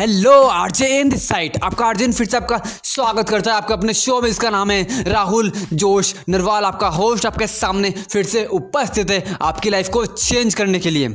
Hello 0.00 0.32
RJ 0.32 0.86
in 0.98 1.08
this 1.08 1.26
site 1.28 1.56
आपका 1.62 1.86
RJ 1.86 2.06
फिर 2.08 2.26
से 2.26 2.36
आपका 2.36 2.60
स्वागत 2.84 3.28
करता 3.28 3.50
है 3.50 3.56
आपका 3.56 3.74
अपने 3.74 3.94
शो 3.94 4.20
में, 4.20 4.28
इसका 4.28 4.50
नाम 4.50 4.70
है 4.70 5.02
राहुल, 5.04 5.50
जोश, 5.72 6.14
नरवाल 6.28 6.64
आपका 6.64 6.88
होस्ट 6.88 7.26
आपके 7.26 7.46
सामने 7.46 7.90
फिर 7.90 8.24
से 8.26 8.44
उपस्थित 8.48 9.10
है 9.10 9.36
आपकी 9.42 9.70
लाइफ 9.70 9.88
को 9.88 10.04
चेंज 10.06 10.54
करने 10.54 10.78
के 10.78 10.90
लिए। 10.90 11.08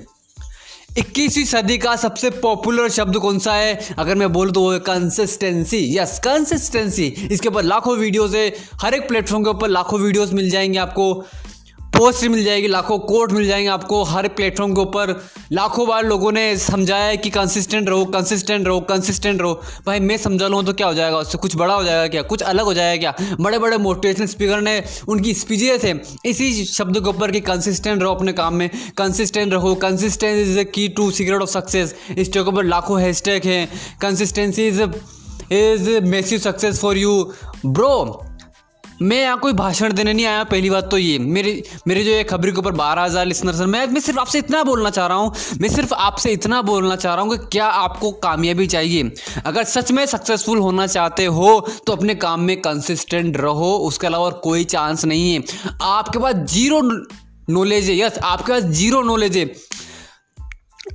इक्कीसवीं 0.98 1.46
सदी 1.46 1.78
का 1.78 1.96
सबसे 1.96 2.30
पॉपुलर 2.30 2.90
शब्द 2.90 3.18
कौन 3.18 3.40
सा 3.40 3.54
है? 3.54 3.80
अगर 4.00 4.16
मैं 4.16 4.32
बोलूँ 4.34 4.54
तो 4.54 4.62
वो 4.62 4.72
है 4.74 4.80
कंसिस्टेंसी 4.82 5.80
यस 5.98 6.20
कंसिस्टेंसी 6.20 7.08
इसके 7.32 7.50
ऊपर 7.50 7.64
लाखों 7.64 7.98
वीडियोस 7.98 8.36
है। 8.36 8.48
हर 8.82 8.94
एक 8.94 9.08
प्लेटफॉर्म 9.08 9.44
के 9.44 9.50
ऊपर 9.50 9.70
लाखों 9.70 10.00
वीडियोस 10.00 10.34
मिल 10.34 10.50
जाएँगे 10.50 10.80
आपको। 10.80 11.14
पोस्ट 11.98 12.24
मिल 12.24 12.44
जाएगी, 12.44 12.68
लाखों 12.68 12.98
कोट 13.00 13.32
मिल 13.32 13.48
जाएँगे 13.48 13.68
आपको 13.70 14.04
हर 14.04 14.28
प्लेटफॉर्म 14.28 14.74
के 14.74 14.82
ऊपर। 14.82 15.24
लाखों 15.52 15.88
बार 15.88 16.06
लोगों 16.06 16.32
ने 16.32 16.58
समझाया 16.58 17.04
है 17.04 17.18
कि 17.18 17.30
कंसिस्टेंट 17.30 17.90
रहो 17.90 18.06
कंसिस्टेंट 18.06 18.68
रहो 18.68 18.80
कंसिस्टेंट 18.80 19.42
रहो। 19.42 19.62
भाई, 19.86 20.00
मैं 20.00 20.18
समझा 20.18 20.48
लूँ 20.48 20.64
तो 20.66 20.74
क्या 20.74 20.88
हो 20.88 20.94
जाएगा? 20.94 21.18
उससे 21.18 21.38
कुछ 21.38 21.56
बड़ा 21.56 21.74
हो 21.74 21.84
जाएगा 21.84 22.08
क्या? 22.08 22.22
कुछ 22.22 22.42
अलग 22.42 22.66
हो 22.66 22.74
जाएगा 22.74 23.00
क्या? 23.02 23.36
बड़े 23.42 23.60
बड़े 23.60 23.78
मोटिवेशनल 23.78 24.26
स्पीकर 24.26 24.62
ने 24.62 24.84
उनकी 25.08 25.34
स्पीचेज 25.34 25.84
थे। 25.84 25.94
इसी 26.30 26.66
शब्द 26.66 27.00
के 27.00 27.10
ऊपर 27.10 27.32
कि 27.32 27.40
कंसिस्टेंट 27.40 28.02
रहो 28.02 28.14
अपने 28.16 28.34
काम 28.34 28.56
में। 28.56 28.70
कंसिस्टेंट 28.98 29.54
रहो। 29.54 29.76
Consistence 29.76 30.48
is 30.48 30.60
the 30.60 30.64
key 30.64 30.88
to 30.88 31.12
secret 31.12 31.42
of 31.42 31.50
success 31.50 31.96
इस 32.18 32.28
के 32.28 32.40
ऊपर 32.40 32.64
लाखों 32.64 33.02
हैशटैग 33.02 33.46
हैं। 33.46 33.68
Consistency 34.02 34.68
is 34.68 34.82
is 35.54 35.90
massive 36.02 36.40
success 36.40 36.80
for 36.80 36.98
you 36.98 37.34
bro 37.66 38.26
मैं 39.02 39.20
यहाँ 39.22 39.38
कोई 39.40 39.54
भाषण 39.54 39.94
देने 39.94 40.12
नहीं 40.14 40.26
आया, 40.26 40.44
पहली 40.46 40.70
बात 40.70 40.90
तो 40.92 40.98
ये। 40.98 41.18
मेरी 41.20 41.64
मेरी 41.88 42.04
जो 42.04 42.12
ये 42.12 42.24
खबरी 42.24 42.52
के 42.52 42.60
ऊपर 42.60 42.72
बारह 42.74 43.02
हज़ार 43.02 43.26
लिसनर्स 43.26 43.60
हैं, 43.60 43.68
मैं 43.68 43.86
मैं 43.88 44.02
सिर्फ़ 44.02 44.20
आपसे 44.20 44.40
इतना 44.40 44.64
बोलना 44.64 44.90
चाह 44.90 45.08
रहा 45.08 45.18
हूँ, 45.18 45.34
मैं 45.62 45.70
सिर्फ़ 45.70 45.94
आपसे 45.96 46.32
इतना 46.32 46.62
बोलना 46.64 46.96
चाह 46.96 47.14
रहा 47.16 47.24
हूँ 47.24 47.38
कि 47.38 47.46
क्या 47.52 47.66
आपको 47.66 48.12
कामयाबी 48.24 48.68
चाहिए? 48.68 49.12
अगर 49.46 49.64
सच 49.66 49.92
में 49.92 50.06
सक्सेसफुल 50.06 50.60
होना 50.60 50.88
चाहते 50.88 51.26
हो 51.28 51.60
तो 51.88 51.94
अपने 51.94 52.16
काम 52.18 52.42
में 52.42 52.56
कंसिस्टेंट 52.62 53.38
रहो, 53.38 53.76
उसके 53.80 54.08
अलावा 54.08 54.30
कोई 54.44 54.64
चांस 54.66 55.06
नहीं 55.06 55.34
है। 55.34 55.44
आपके 55.84 56.20
पास 56.20 56.36
ज़ीरो 56.54 56.82
नॉलेज 57.50 57.90
है 57.90 57.98
यस 57.98 58.18
आपके 58.20 58.52
पास 58.52 58.64
ज़ीरो 58.64 59.02
नॉलेज 59.04 59.38
है। 59.38 59.46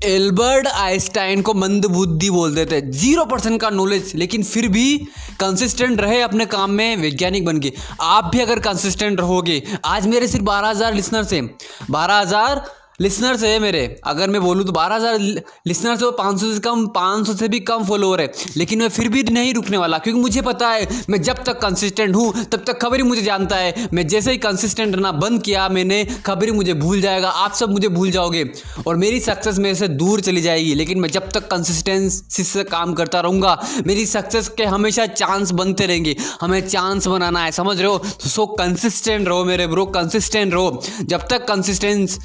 एल्बर्ट 0.04 0.66
आइंस्टाइन 0.66 1.42
को 1.42 1.54
मंदबुद्धि 1.54 2.28
बोलते 2.30 2.30
बोल 2.30 2.54
देते 2.54 2.80
ज़ीरो 2.90 3.24
परसेंट 3.24 3.60
का 3.60 3.70
नॉलेज, 3.70 4.12
लेकिन 4.14 4.42
फिर 4.42 4.68
भी 4.68 4.96
कंसिस्टेंट 5.40 6.00
रहे 6.00 6.20
अपने 6.22 6.46
काम 6.46 6.70
में, 6.70 6.96
वैज्ञानिक 6.96 7.44
बन 7.44 7.58
के 7.60 7.72
आप 8.00 8.30
भी 8.32 8.40
अगर 8.40 8.58
कंसिस्टेंट 8.60 9.20
रहोगे, 9.20 9.62
आज 9.84 10.06
मेरे 10.06 10.28
सिर्फ़ 10.28 10.44
बारह 10.44 10.68
हज़ार 10.68 10.94
लिसनर्स 10.94 11.32
हैं 11.32 11.46
बारह 11.90 12.18
हज़ार 12.18 12.64
लिसनर्स 13.00 13.42
है 13.42 13.58
मेरे, 13.58 14.00
अगर 14.04 14.30
मैं 14.30 14.40
बोलूँ 14.42 14.64
तो 14.66 14.72
बारह 14.72 14.94
हज़ार 14.94 15.18
लिसनर्स 15.66 16.02
हो 16.02 16.10
पाँच 16.10 16.40
सौ 16.40 16.52
से 16.52 16.58
कम, 16.60 16.86
पाँच 16.86 17.26
सौ 17.26 17.34
से 17.34 17.48
भी 17.48 17.60
कम 17.60 17.84
फॉलोअर 17.84 18.20
है। 18.20 18.32
लेकिन 18.56 18.78
मैं 18.78 18.88
फिर 18.88 19.08
भी 19.08 19.22
नहीं 19.22 19.52
रुकने 19.54 19.76
वाला, 19.76 19.98
क्योंकि 19.98 20.20
मुझे 20.20 20.42
पता 20.42 20.68
है, 20.68 20.88
मैं 21.10 21.20
जब 21.22 21.42
तक 21.44 21.60
कंसिस्टेंट 21.60 22.14
हूँ, 22.16 22.32
तब 22.44 22.64
तक 22.66 22.80
खबर 22.80 22.96
ही 22.96 23.02
मुझे 23.02 23.22
जानता 23.22 23.56
है। 23.56 23.88
मैं 23.92 24.06
जैसे 24.08 24.30
ही 24.30 24.38
कंसिस्टेंट 24.38 24.94
रहना 24.94 25.12
बंद 25.12 25.42
किया, 25.42 25.68
मैंने 25.68 26.04
खबर 26.26 26.44
ही 26.44 26.52
मुझे 26.52 26.74
भूल 26.74 27.00
जाएगा, 27.00 27.28
आप 27.28 27.52
सब 27.52 27.70
मुझे 27.70 27.88
भूल 27.88 28.10
जाओगे। 28.10 28.44
और 28.86 28.96
मेरी 28.96 29.20
सक्सेस 29.20 29.58
मेरे 29.58 29.74
से 29.74 29.88
दूर 29.90 30.20
चली 30.20 30.40
जाएगी, 30.40 30.74
लेकिन 30.74 31.00
मैं 31.00 31.08
जब 31.08 31.30
तक 31.30 31.48
कंसिस्टेंसी 31.48 32.44
से 32.44 32.64
काम 32.64 32.92
करता 32.94 33.20
रहूँगा, 33.20 33.58
मेरी 33.86 34.04
सक्सेस 34.06 34.48
के 34.48 34.64
हमेशा 34.66 35.06
चांस 35.06 35.50
बनते 35.52 35.86
रहेंगे। 35.86 36.16
हमें 36.40 36.60
चांस 36.68 37.06
बनाना 37.06 37.44
है, 37.44 37.52
समझ 37.52 37.78
रहे 37.78 37.86
हो? 37.86 37.98
तो 37.98 38.28
सो 38.28 38.46
कंसिस्टेंट 38.58 39.28
रहो 39.28 39.44
मेरे 39.44 39.66
ब्रो 39.66 39.86
कंसिस्टेंट 39.88 40.52
रहो। 40.52 40.82
जब 41.02 41.26
तक 41.30 41.46
कंसिस्टेंस 41.48 42.18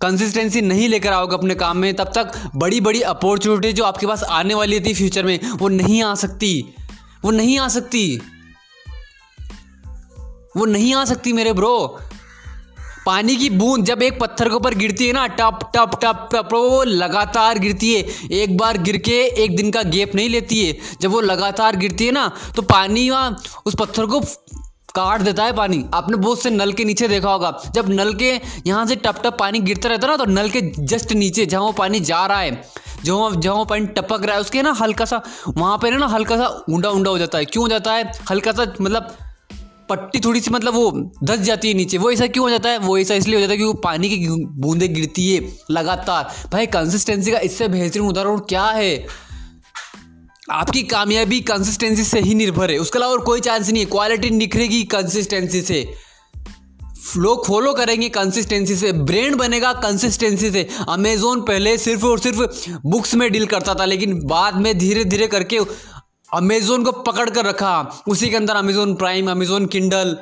कंसिस्टेंसी 0.00 0.60
नहीं 0.60 0.88
लेकर 0.88 1.12
आओगे 1.12 1.36
अपने 1.36 1.54
काम 1.54 1.78
में, 1.78 1.94
तब 1.94 2.12
तक 2.14 2.32
बड़ी 2.56 2.80
बड़ी 2.80 3.00
अपॉर्चुनिटी 3.02 3.72
जो 3.72 3.84
आपके 3.84 4.06
पास 4.06 4.22
आने 4.22 4.54
वाली 4.54 4.80
थी 4.80 4.94
फ्यूचर 4.94 5.24
में, 5.24 5.38
वो 5.50 5.68
नहीं 5.68 6.02
आ 6.02 6.14
सकती। 6.14 6.64
वो 7.24 7.30
नहीं 7.30 7.58
आ 7.58 7.68
सकती। 7.68 8.20
वो 10.56 10.64
नहीं 10.64 10.94
आ 10.94 11.04
सकती 11.04 11.32
मेरे 11.32 11.52
ब्रो 11.52 11.98
पानी 13.06 13.34
की 13.36 13.48
बूंद 13.50 13.84
जब 13.84 14.02
एक 14.02 14.18
पत्थर 14.20 14.48
के 14.48 14.54
ऊपर 14.54 14.74
गिरती 14.74 15.06
है 15.06 15.12
ना, 15.12 15.26
टप 15.26 15.58
टप 15.74 15.90
टप 16.02 16.28
टप, 16.32 16.48
वो 16.52 16.82
लगातार 16.82 17.58
गिरती 17.58 17.92
है। 17.94 18.30
एक 18.32 18.56
बार 18.56 18.78
गिर 18.78 18.96
के 18.98 19.18
एक 19.44 19.56
दिन 19.56 19.70
का 19.70 19.82
गैप 19.82 20.14
नहीं 20.14 20.28
लेती 20.28 20.64
है। 20.66 20.76
जब 21.00 21.10
वो 21.10 21.20
लगातार 21.20 21.76
गिरती 21.76 22.06
है 22.06 22.12
ना 22.12 22.30
तो 22.56 22.62
पानी 22.62 23.08
उस 23.10 23.76
पत्थर 23.80 24.06
को 24.06 24.20
काट 24.96 25.22
देता 25.22 25.44
है 25.44 25.52
पानी। 25.52 25.84
आपने 25.94 26.16
बहुत 26.16 26.42
से 26.42 26.50
नल 26.50 26.72
के 26.72 26.84
नीचे 26.84 27.08
देखा 27.08 27.30
होगा। 27.30 27.52
जब 27.74 27.88
नल 27.90 28.12
के 28.14 28.30
यहाँ 28.66 28.86
से 28.86 28.96
टप 28.96 29.20
टप 29.24 29.36
पानी 29.38 29.60
गिरता 29.60 29.88
रहता 29.88 30.06
है 30.06 30.12
ना 30.12 30.16
तो 30.16 30.30
नल 30.32 30.48
के 30.50 30.60
जस्ट 30.78 31.12
नीचे 31.14 31.46
जहाँ 31.46 31.62
वो 31.62 31.72
पानी 31.74 32.00
जा 32.02 32.24
रहा 32.26 32.40
है 32.40 32.62
जो 33.04 33.34
जहाँ 33.34 33.56
वो 33.56 33.64
पानी 33.64 33.86
टपक 33.88 34.24
रहा 34.24 34.34
है, 34.34 34.40
उसके 34.40 34.62
ना 34.62 34.72
हल्का 34.72 35.04
सा 35.04 35.22
वहाँ 35.48 35.76
पर 35.78 35.96
ना 35.98 36.06
हल्का 36.08 36.36
सा 36.36 36.46
ऊंडा 36.70 36.90
ऊंडा 36.90 37.10
हो 37.10 37.18
जाता 37.18 37.38
है। 37.38 37.44
क्यों 37.44 37.64
हो 37.64 37.68
जाता 37.68 37.92
है? 37.92 38.10
हल्का 38.30 38.52
सा 38.52 38.72
मतलब 38.80 39.16
पट्टी 39.90 40.20
थोड़ी 40.20 40.40
सी 40.40 40.50
मतलब 40.50 40.74
वो 40.74 40.90
धस 41.24 41.40
जाती 41.40 41.68
है 41.68 41.74
नीचे। 41.74 41.98
वो 41.98 42.10
ऐसा 42.10 42.26
क्यों 42.26 42.44
हो 42.44 42.50
जाता 42.50 42.68
है? 42.68 42.78
वो 42.78 42.96
ऐसा 42.98 43.14
इसलिए 43.14 43.36
हो 43.36 43.40
जाता 43.40 43.52
है 43.52 43.56
क्योंकि 43.56 43.80
पानी 43.84 44.08
की 44.08 44.26
बूंदें 44.60 44.92
गिरती 44.94 45.28
है 45.30 45.40
लगातार। 45.70 46.32
भाई 46.52 46.66
कंसिस्टेंसी 46.68 47.30
का 47.30 47.38
इससे 47.40 47.68
बेहतरीन 47.68 48.08
उदाहरण 48.08 48.38
क्या 48.48 48.64
है? 48.64 49.06
आपकी 50.52 50.82
कामयाबी 50.82 51.40
कंसिस्टेंसी 51.40 52.04
से 52.04 52.20
ही 52.20 52.34
निर्भर 52.34 52.70
है। 52.70 52.78
उसके 52.78 52.98
अलावा 52.98 53.12
और 53.12 53.20
कोई 53.20 53.40
चांस 53.40 53.70
नहीं 53.70 53.84
है। 53.84 53.90
क्वालिटी 53.90 54.30
निखरेगी 54.30 54.82
कंसिस्टेंसी 54.84 55.62
से। 55.62 55.94
लोग 57.16 57.46
फॉलो 57.46 57.72
करेंगे 57.72 58.08
कंसिस्टेंसी 58.08 58.76
से। 58.76 58.92
ब्रांड 58.92 59.34
बनेगा 59.34 59.72
कंसिस्टेंसी 59.72 60.50
से। 60.50 60.68
अमेजोन 60.88 61.40
पहले 61.40 61.78
सिर्फ़ 61.78 62.06
और 62.06 62.18
सिर्फ़ 62.18 62.70
बुक्स 62.86 63.14
में 63.14 63.32
डील 63.32 63.46
करता 63.46 63.74
था, 63.74 63.84
लेकिन 63.84 64.20
बाद 64.24 64.56
में 64.56 64.78
धीरे 64.78 65.04
धीरे 65.04 65.26
करके 65.26 65.58
अमेजोन 66.34 66.84
को 66.84 66.92
पकड़ 66.92 67.30
कर 67.30 67.44
रखा। 67.44 68.02
उसी 68.08 68.30
के 68.30 68.36
अंदर 68.36 68.54
Amazon 68.54 68.94
Prime 68.94 69.30
Amazon 69.30 69.66
Kindle 69.66 70.16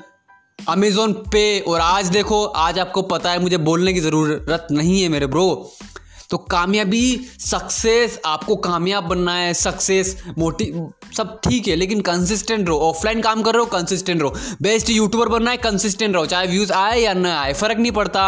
Amazon 0.69 1.13
पे 1.13 1.61
और 1.61 1.81
आज 1.81 2.07
देखो, 2.07 2.45
आज 2.45 2.79
आपको 2.79 3.03
पता 3.03 3.31
है, 3.31 3.39
मुझे 3.39 3.57
बोलने 3.57 3.93
की 3.93 4.01
ज़रूरत 4.01 4.67
नहीं 4.73 5.03
है 5.03 5.09
मेरे 5.09 5.27
ब्रो 5.27 5.73
तो 6.31 6.39
कामयाबी 6.51 7.05
सक्सेस 7.41 8.21
आपको 8.27 8.57
कामयाब 8.57 9.05
बनना 9.05 9.35
है 9.35 9.53
सक्सेस 9.55 10.17
मोटी, 10.39 10.73
सब 11.17 11.39
ठीक 11.45 11.69
है, 11.69 11.77
लेकिन 11.77 12.01
कंसिस्टेंट 12.01 12.69
रहो 12.69 12.79
ऑफलाइन 12.81 13.21
काम 13.21 13.43
कर 13.43 13.55
रहे 13.55 13.61
हो 13.61 13.67
कंसिस्टेंट 13.71 14.21
रहो। 14.23 14.35
बेस्ट 14.63 14.91
यूट्यूबर 14.91 15.29
बनना 15.29 15.51
है 15.51 15.57
कंसिस्टेंट 15.57 16.15
रहो, 16.15 16.27
चाहे 16.27 16.47
व्यूज़ 16.47 16.73
आए 16.73 17.01
या 17.01 17.13
ना 17.15 17.41
आए, 17.41 17.53
फ़र्क 17.53 17.79
नहीं 17.79 17.93
पड़ता। 17.93 18.25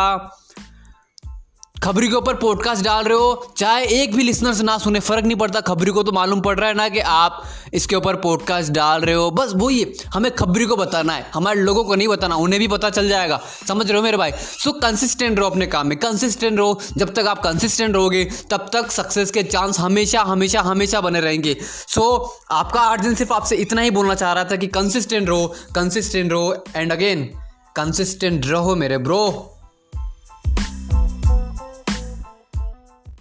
खबरी 1.85 2.09
के 2.09 2.15
ऊपर 2.15 2.35
पॉडकास्ट 2.35 2.85
डाल 2.85 3.05
रहे 3.05 3.19
हो, 3.19 3.55
चाहे 3.57 3.87
एक 3.87 4.15
भी 4.17 4.23
लिसनर्स 4.23 4.61
ना 4.61 4.79
सुने, 4.79 5.01
फ़र्क 5.01 5.25
नहीं 5.25 5.37
पड़ता, 5.37 5.61
खबरी 5.61 5.91
को 5.91 6.03
तो 6.03 6.13
मालूम 6.13 6.41
पड़ 6.41 6.59
रहा 6.59 6.69
है 6.69 6.75
ना 6.75 6.89
कि 6.89 6.99
आप 6.99 7.45
इसके 7.75 7.97
ऊपर 7.97 8.17
पॉडकास्ट 8.17 8.73
डाल 8.73 9.01
रहे 9.01 9.15
हो। 9.15 9.31
बस 9.31 9.53
वही 9.55 9.95
हमें 10.15 10.35
खबरी 10.35 10.65
को 10.65 10.77
बताना 10.77 11.13
है, 11.13 11.31
हमारे 11.35 11.61
लोगों 11.61 11.85
को 11.85 11.95
नहीं 11.95 12.09
बताना, 12.09 12.37
उन्हें 12.37 12.61
भी 12.61 12.69
पता 12.69 12.91
चल 12.91 13.09
जाएगा। 13.09 13.41
समझ 13.69 13.87
रहे 13.89 13.97
हो 13.97 14.05
मेरे 14.05 14.17
भाई? 14.17 14.33
सो 14.33 14.73
कंसिस्टेंट 14.73 15.39
रहो 15.39 15.51
अपने 15.51 15.67
काम 15.67 15.87
में 15.87 15.99
कंसिस्टेंट 15.99 16.59
रहो। 16.59 16.81
जब 16.97 17.15
तक 17.15 17.27
आप 17.27 17.43
कंसिस्टेंट 17.43 17.95
रहोगे, 17.95 18.25
तब 18.51 18.71
तक 18.73 18.91
सक्सेस 18.91 19.31
के 19.31 19.43
चांस 19.43 19.81
हमेशा 19.81 20.21
हमेशा 20.21 20.61
हमेशा 20.61 21.01
बने 21.01 21.21
रहेंगे। 21.21 21.57
सो 21.89 22.37
आपका 22.51 22.81
आर्जन 22.81 23.15
सिर्फ़ 23.15 23.33
आपसे 23.33 23.57
इतना 23.57 23.83
ही 23.83 23.91
बोलना 23.91 24.15
चाह 24.15 24.33
रहा 24.33 24.45
था 24.45 24.57
कि 24.57 24.67
कंसिस्टेंट 24.67 25.29
रहो 25.29 25.55
कंसिस्टेंट 25.75 26.33
रहो 26.33 26.65
एंड 26.77 26.93
अगेन 26.93 27.31
कंसिस्टेंट 27.77 28.47
रहो 28.47 28.75
मेरे 28.75 28.99
ब्रो 28.99 29.53